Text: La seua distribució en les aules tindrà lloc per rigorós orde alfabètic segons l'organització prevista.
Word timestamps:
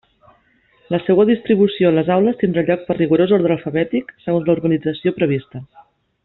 La 0.93 0.99
seua 1.09 1.25
distribució 1.29 1.91
en 1.91 1.99
les 1.99 2.09
aules 2.15 2.39
tindrà 2.45 2.63
lloc 2.69 2.87
per 2.87 2.97
rigorós 3.01 3.35
orde 3.39 3.53
alfabètic 3.57 4.11
segons 4.25 4.49
l'organització 4.51 5.15
prevista. 5.21 5.63